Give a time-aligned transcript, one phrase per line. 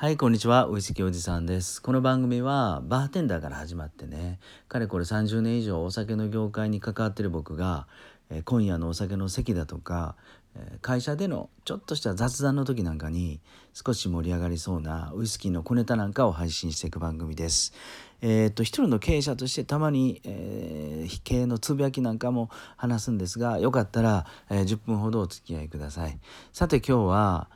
[0.00, 0.68] はい、こんにちは。
[0.68, 1.82] ウイスキーおじさんです。
[1.82, 7.88] この番組はバーテンダーから始まってね、かれこれ30年以上お酒の業界に関わってる僕が、
[8.30, 10.14] え、今夜のお酒の席だとか、
[10.54, 13.40] え、会社でのちょっとした雑談の時なんかに
[13.74, 17.72] 少し盛り上がりそうなウイスキーの小ネタなんかを配信していく番組です。
[18.20, 26.20] えー、っと一人の経営者としてたまに、えー、経営のつぶやきなんかも話すんですが、よかったら、えー、10分ほどお付き合いください。
[26.52, 27.48] さて今日は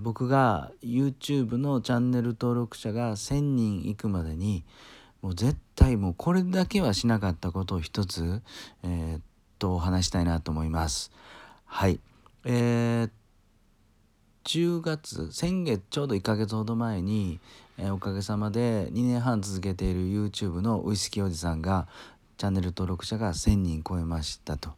[0.00, 4.64] 僕が YouTube のチャンネル登録者が1,000人いくまでに
[5.22, 8.42] もう絶対もうこれだけはしなかったことを一つ、
[8.82, 9.20] えー、っ
[9.58, 11.12] とお話したいなと思います。
[11.66, 12.00] はい。
[12.44, 13.10] えー、
[14.44, 17.40] 10月先月ちょうど1ヶ月ほど前に、
[17.78, 21.88] えー、おかげさまで2年半続けている YouTube のウイスキーおじさんが
[22.36, 24.72] チャンネル登録者が1,000人超えましたと。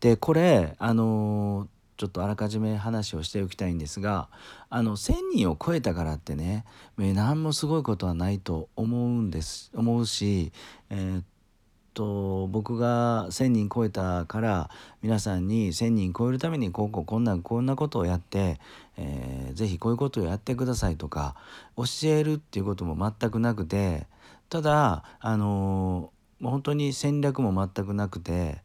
[0.00, 4.28] でこれあのーちょっとあらかじめ話をしておきたいんですが
[4.68, 6.64] あの1,000人を超えたからってね
[6.98, 10.52] 何もすごいことはないと思うんです思うし、
[10.90, 11.24] えー、っ
[11.94, 14.70] と僕が1,000人超えたから
[15.02, 18.60] 皆さんに1,000人超えるためにこうこうこんなこんなことをやって、
[18.98, 21.34] えー、ぜひこういうことをやってくださいとか
[21.76, 24.06] 教えるっていうことも全くなくて
[24.50, 28.58] ただあのー、本当に戦略も全くなくて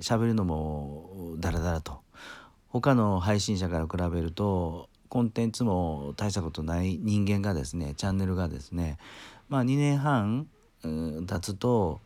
[0.00, 2.03] 喋るのもダラダラと。
[2.80, 8.98] 他の配信者から比べるとコンテンツも大したことない人間がですねチャンネルがですね
[9.48, 10.48] まあ2年半
[10.82, 12.00] 経つと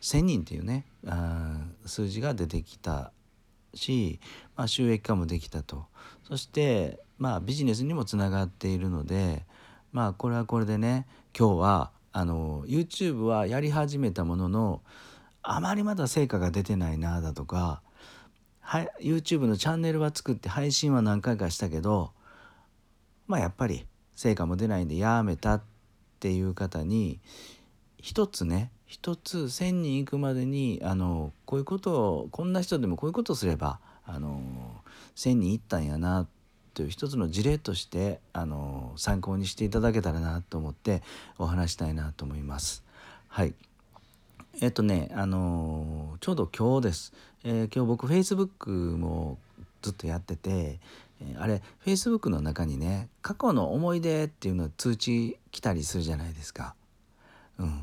[0.00, 0.86] 1,000人っていうね
[1.84, 3.12] 数字が出てきた
[3.74, 4.18] し、
[4.56, 5.84] まあ、収益化もできたと。
[6.26, 9.44] そしてまあビジネスにもつながっているので
[9.92, 11.06] まあこれはこれでね
[11.38, 14.80] 今日はあの YouTube はやり始めたものの
[15.42, 17.82] あまりまだ成果が出てないなだとか
[18.70, 22.12] は YouTube のチャンネルは作って配信は何回かしたけど
[23.26, 25.62] まあやっぱり成果も出ないんでやめたっ
[26.20, 27.18] ていう方に
[27.98, 34.40] 一つね一つ1,000人行くまでにあのこういうことをこんな人でもこういうことをすればあの
[35.16, 36.28] 1,000人行ったんやな
[36.72, 41.02] という一つの事例としてあの参考にしていただけたらなと思って
[41.38, 42.84] お話したいなと思います。
[43.26, 43.54] はい
[44.60, 47.12] えっとねあのちょうど今日です。
[47.42, 49.38] えー、今日僕 Facebook も
[49.82, 50.78] ずっとやってて、
[51.22, 56.74] えー、あれ Facebook の中にね過去の思い出っていうの通知来たりするじゃないですか。
[57.58, 57.82] うん、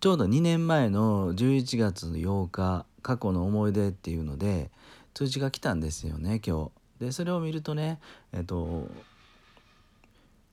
[0.00, 4.70] ちょうど2年前の11月の8日過去の思い出っていうので
[5.14, 7.04] 通知が来たんですよね今日。
[7.04, 8.00] でそれを見るとね
[8.32, 8.88] えっと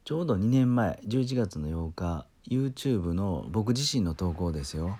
[0.06, 5.00] ちょうど2年前11月の8日 YouTube の僕自身の投稿ですよ。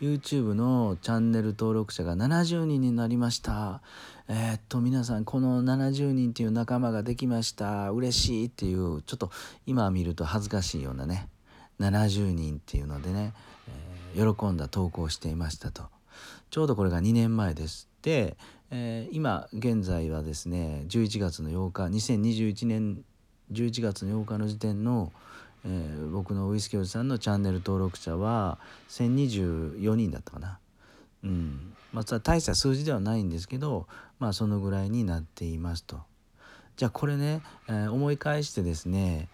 [0.00, 3.82] YouTube のチャンネル登録者が70人になりました。
[4.28, 7.90] えー、っと皆さんこの70人っていう仲間ができました。
[7.90, 9.32] 嬉しいっていうちょっと
[9.66, 11.28] 今見ると恥ずかしいようなね。
[11.80, 13.32] 70人っていうのでね、
[14.14, 15.82] えー、喜んだ投稿していましたと。
[16.50, 17.88] ちょうどこれが2年前です。
[18.02, 18.36] で、
[18.70, 23.02] えー、今現在はですね11月の8日2021年
[23.50, 25.12] 11月の8日の時点の
[25.68, 28.58] えー、僕のウイスキーおじさんのチャンネル登録者は
[28.88, 30.58] 1024人だったかな。
[31.22, 33.86] うんまあ、大した数字ではないんですけど、
[34.18, 36.00] まあ、そのぐらいになっていますと。
[36.76, 39.28] じゃあこれね、えー、思い返してですね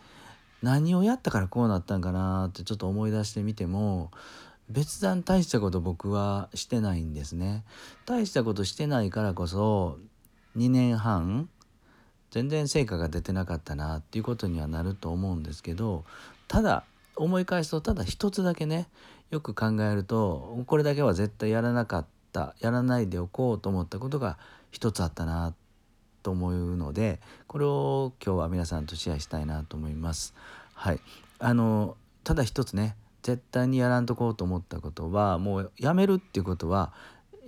[0.62, 4.11] 何をやったからこうなったんかなってちょっと思い出してみても
[4.71, 7.65] 別段大したこと僕はしてないんですね。
[8.06, 9.99] 大したことしてないからこそ
[10.56, 11.50] 2年半
[12.34, 16.05] 全然成果が出てなかったなっていうことにはなると思うんですけど
[16.49, 16.83] ただ
[17.15, 18.89] 思い返すとただ一つだけね
[19.31, 24.37] よく考えるとこれだけは絶対やらなかったやらないでおこうと思ったことが
[24.73, 25.55] 一つあったな
[26.25, 30.34] と思うのでこれを今日は皆さんとシェアしたいなと思います。
[30.73, 30.99] はい、
[31.39, 36.93] あのただ一つね絶対にやらんとこうと思ったことはもうやめるっていうことは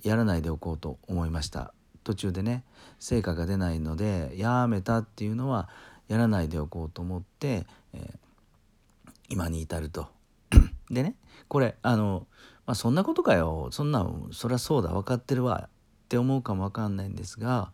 [0.05, 1.75] やらないでおこうと思いました。
[2.07, 2.63] 途中でね
[3.01, 5.69] 成果が出ないのでやめたっていうのは
[6.07, 10.07] やらないでおこうと思って、えー、今に至ると。
[10.89, 11.17] でね
[11.49, 12.29] これあの、
[12.65, 15.71] まあ、そんなことかよそんなそりゃそうだ分かってるわっ
[16.09, 17.73] て思うかも分かんないんですが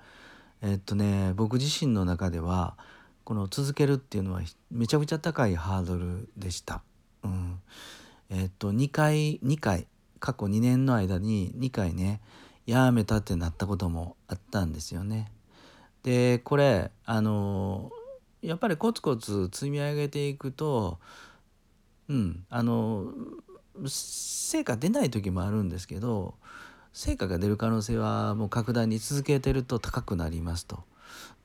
[0.62, 2.78] え、っとね僕自身の中では
[3.24, 4.40] この続けるっていうのは
[4.70, 6.82] めちゃくちゃ高いハードルでした。
[7.22, 7.60] うん、
[8.30, 9.86] え、っと2回2回
[10.18, 12.22] 過去2年の間に2回ね
[12.66, 15.30] やめたってなったこともあったんですよね。
[16.02, 17.90] でこれあの
[18.40, 20.98] やっぱりコツコツ積み上げていくと
[22.08, 23.12] うんあの
[23.86, 26.34] 成果出ない時もあるんですけど
[26.92, 30.80] 成果が出る可能性はもう格段に続けてると高くなりますと。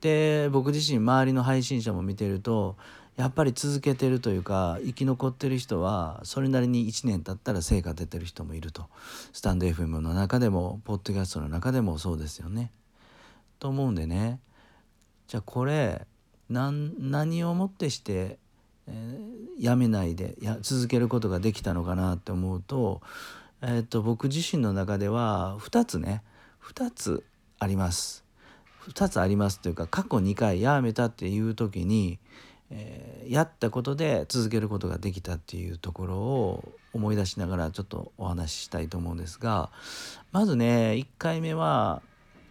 [0.00, 2.76] で僕自身周りの配信者も見てると
[3.18, 8.86] やっぱり続けてるというか生き残ってる人はそれなりに1年経ったら成果出てる人もいると
[9.32, 12.70] スタンド FM の中でもポッドキャストの中でもそうですよね。
[13.58, 14.38] と思うんでね
[15.26, 16.06] じゃあこれ
[16.48, 18.38] 何をもってして、
[18.86, 23.02] えー、やめないでや続けることができたのかなって思うと,、
[23.62, 26.22] えー、と僕自身の中では2つね
[26.62, 27.24] 2つ
[27.58, 28.24] あります。
[28.90, 32.20] 2つありますというか過去2回やめたっていう時に、
[32.70, 39.70] えー、やったことで続けることができたっていうところを思い出しながらちょっとお話ししたいと思うんですが
[40.32, 42.02] まずね1回目は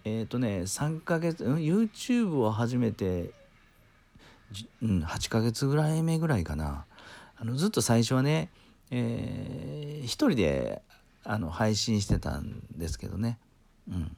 [0.06, 3.32] えっ、ー、とね3ヶ月、うん、YouTube を始めて、
[4.82, 6.86] うん、8ヶ月ぐらい目ぐらいかな。
[7.40, 8.50] あのずっと最初はね、
[8.90, 10.82] えー、一人で
[11.24, 13.38] あの配信してたんですけどね。
[13.88, 14.18] うん。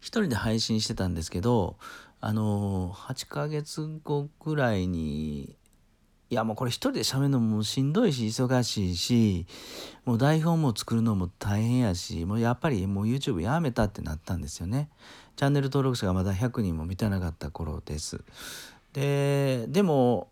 [0.00, 1.76] 一人で配信してたんですけど
[2.20, 5.56] あの8ヶ月後ぐらいに
[6.30, 9.46] いやもうこれ一人で喋るのもしんどいし忙しいし
[10.04, 14.90] もう台本も作るのも大変やしもうやっぱりもう YouTube やめたってなったんですよね。
[15.36, 18.20] チャンネル登録者がまだ100人も満たなかった頃です。
[18.92, 20.28] ででも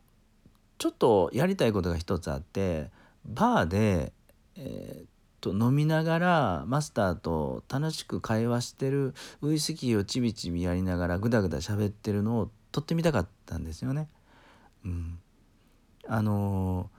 [0.79, 2.91] ちょっとやりたいことが一つあって
[3.25, 4.13] バーで、
[4.57, 5.07] えー、
[5.47, 14.09] と飲みながらマスターと楽しく会話してるウイスキーをちびちびやりながらグダグダ喋ってるのを撮ってみたかったんですよね。
[14.85, 15.19] うん
[16.09, 16.91] あの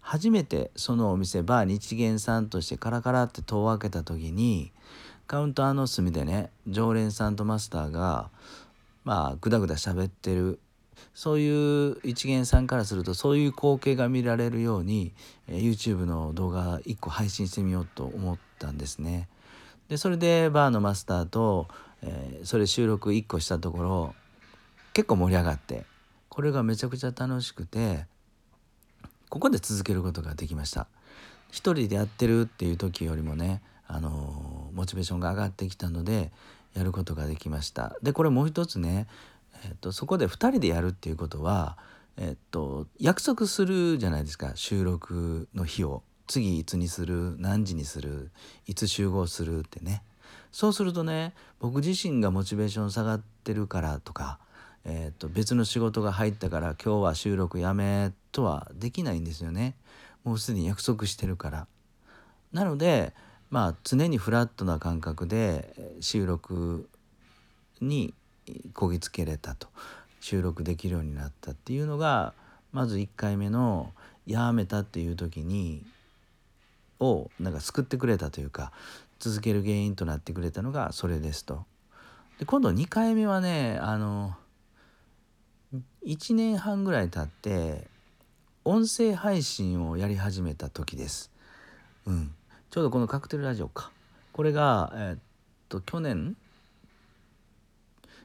[0.00, 4.72] 初めてそのお店バー日元さんとしてカラカラって戸を開けた時に
[5.26, 8.30] カウンターの隅でね常連さんとマスターが
[9.04, 10.58] まあグダグダ喋ってる
[11.14, 15.12] そういう一元さんからするとそういう光景が見られるように、
[15.48, 19.28] え YouTube の動画1個配信してみようと思ったんですね。
[19.88, 21.66] でそれでバーのマスターと、
[22.02, 24.14] えー、それ収録1個したところ
[24.92, 25.84] 結構盛り上がって
[26.28, 28.06] これがめちゃくちゃ楽しくて
[29.28, 30.86] ここで続けることができました
[31.50, 36.30] 一人でやってるっていう時よりもねあのモチベーションが上がってきたので
[36.74, 39.08] やることができましたでこれもう一つね、
[39.64, 41.78] えっと、そこで2人でやるっていうことは、
[42.16, 46.02] えっと、約束するじゃないですか収録の日を。
[46.26, 48.30] 次いつにする何時にする
[48.64, 50.04] いつ集合するってね。
[50.52, 54.38] そうするとね僕自身がモチベーション下がってるからとか
[54.84, 59.74] えー、と別の仕事が入ったから今日は収録やめとはできないんですよね。
[60.24, 61.66] もうすでに約束してるから。
[62.52, 63.12] なので
[63.50, 66.88] まあ常にフラットな感覚で収録
[67.80, 68.14] に
[68.74, 69.68] こぎつけれたと
[70.20, 72.34] 収録できるようになったっていうのが
[72.72, 73.92] まず1回目の
[74.26, 75.84] やめたっていう時に
[77.00, 78.72] をなんか救ってくれたというか
[79.18, 81.64] 続ける原因となってくれたのがそれですと。
[82.38, 84.34] で今度2回目はねあの
[86.06, 87.86] 1年半ぐらい経って
[88.64, 91.30] 音声配信をやり始めた時です。
[92.06, 92.34] うん、
[92.70, 93.90] ちょうどこのカクテルラジオか。
[94.32, 95.18] これが、えー、っ
[95.68, 96.36] と去年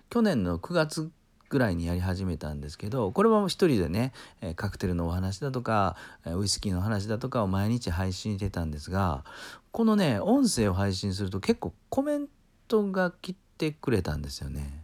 [0.09, 1.11] 去年の9月
[1.49, 4.13] ぐらいにやり始めたんですけどこれは一人でね
[4.55, 9.23] カクテルのお話だとかウイスキーの話だとかを毎日配信してたんですが
[9.71, 12.27] このね音声を配信すると結構コメン
[12.67, 14.83] トが来てくれたんですよね。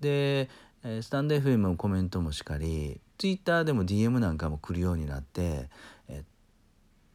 [0.00, 0.48] で
[0.82, 5.68] スタンド FM のコメントもしかり Twitter でも DM なんかも来るようになって
[6.08, 6.24] えっ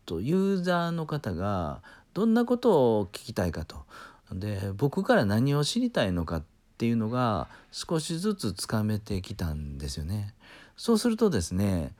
[0.06, 1.82] とユーザーの方が
[2.14, 3.86] どんなことを聞きたいかと
[4.32, 10.34] で僕から何を知りたいのかってっていうのが少しずつつかめてきたんですよね。
[10.75, 11.94] そうするとですね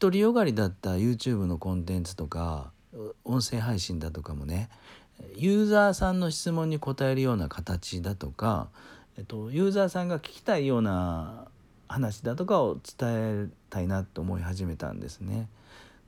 [0.00, 2.70] 独りよがりだった YouTube のコンテンツとか
[3.24, 4.70] 音声配信だとかもね
[5.34, 8.68] ユーザーさんの質問に答えるような形だとか
[9.18, 11.46] えっと、ユーザーさんが聞きたいような
[11.86, 15.48] 話だとかを伝えたいなと思い始めたんですね。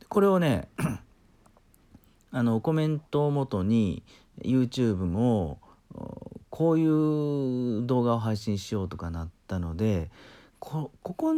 [0.09, 0.69] これをね
[2.33, 4.03] あのコメントをもとに
[4.43, 5.59] YouTube も
[6.55, 10.09] こういう動画を配信しようとかなったので
[10.61, 11.35] ここ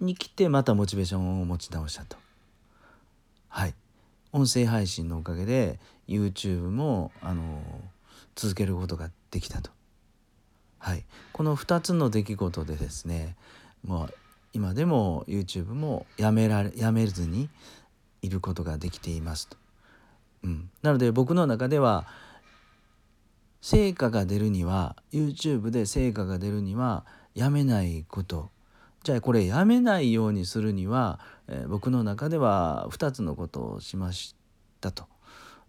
[0.00, 2.16] に来てまたモチベーションを持ち直したと。
[3.48, 3.74] はい
[4.32, 7.60] 音声配信のおかげで YouTube もあの
[8.34, 9.70] 続けることができたと。
[10.78, 13.36] はい、この2つの出来事でですね
[13.84, 14.14] もう
[14.54, 17.50] 今でも YouTube もやめられやめずに
[18.22, 19.58] いることができていますと。
[20.44, 22.06] うん、なので僕の中では
[23.68, 27.04] 成果が出るには YouTube で成果が出るには
[27.34, 28.50] やめないこと。
[29.02, 31.18] じゃあこれやめないようにするには、
[31.48, 34.36] えー、僕の中では2つのことをしまし
[34.80, 35.06] たと。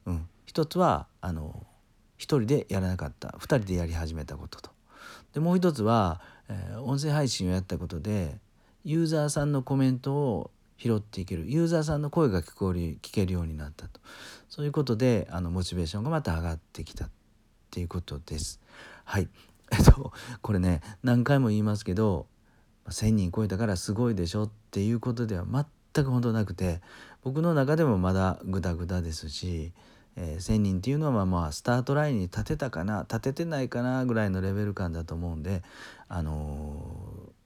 [0.05, 1.65] うん、一つはあの
[2.19, 3.29] 一人でやらなかった。
[3.29, 4.69] 2人でやり始めたことと。
[5.33, 8.37] でもう一つは、えー、音声配信をやったことで
[8.83, 11.49] ユーザーさんのコメントを拾っていける。
[11.49, 13.99] ユーザーさんの声が聞こえる聞けるようになったと。
[14.49, 17.09] そういうことであのモチベーションがまた上がってきた
[17.67, 18.59] っていうことです。
[19.03, 19.29] はい
[19.71, 22.27] えっとこれね何回も言いますけど
[22.87, 26.81] 1,000人超えたからすごいでしょっていうことでは全く本当なくて
[27.23, 29.73] 僕の中でもまだグダグダですし、
[30.15, 35.63] えー、1,000人っていうのはまあスタートラインに立てたかな立ててないかなぐらいのレベル感だと思うんで
[36.07, 37.37] あのー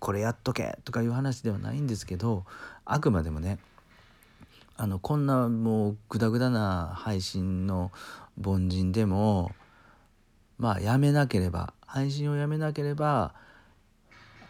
[0.00, 2.44] これやっとけとかいう話ではないんですけど
[2.86, 3.58] あくまでもね
[4.76, 7.92] あのこんなもうグダグダな配信の
[8.42, 9.52] 凡人でも
[10.60, 13.34] まあやめなければ配信をやめなければ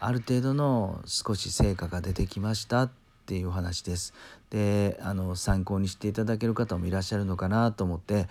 [0.01, 2.91] ある程度の少し成果が出てきましたっ
[3.25, 4.13] ていう話です。
[4.49, 8.27] であの参考にしていただける方もいらっしゃるのかなと思って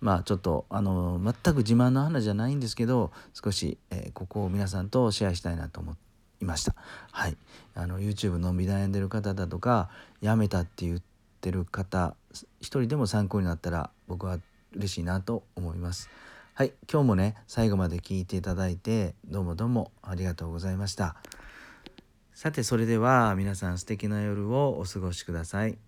[0.00, 5.96] まあちょっとあの全く自慢の話じゃないんですけど少し、えー、ここを皆さんとシェアしたいなと思
[6.40, 6.74] いました。
[7.12, 7.36] はい、
[7.74, 9.90] あの YouTube のんび悩んでる方だとか
[10.22, 11.02] やめたって言っ
[11.42, 12.14] てる方
[12.60, 14.38] 一人でも参考になったら僕は
[14.72, 16.08] 嬉しいなと思います。
[16.58, 21.14] はい、今日もね最後まで聞いていただいてどうもどうもありがとうございました。
[22.34, 25.78] さてそれでは皆さん素敵な夜をお過ごしください。